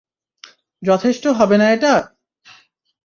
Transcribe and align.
যথেষ্ট 0.83 1.23
হবে 1.39 1.55
না 1.57 1.65
এটা! 1.71 1.93